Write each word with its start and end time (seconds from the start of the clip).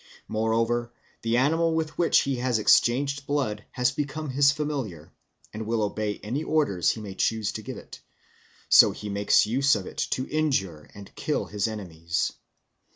Moreover, 0.27 0.91
the 1.21 1.37
animal 1.37 1.75
with 1.75 1.95
which 1.95 2.21
he 2.21 2.37
has 2.37 2.57
exchanged 2.57 3.27
blood 3.27 3.65
has 3.73 3.91
become 3.91 4.31
his 4.31 4.51
familiar, 4.51 5.13
and 5.53 5.67
will 5.67 5.83
obey 5.83 6.17
any 6.23 6.43
orders 6.43 6.89
he 6.89 6.99
may 7.01 7.13
choose 7.13 7.51
to 7.51 7.61
give 7.61 7.77
it; 7.77 8.01
so 8.67 8.93
he 8.93 9.09
makes 9.09 9.45
use 9.45 9.75
of 9.75 9.85
it 9.85 9.99
to 10.09 10.27
injure 10.27 10.89
and 10.95 11.13
kill 11.13 11.45
his 11.45 11.67
enemies. 11.67 12.31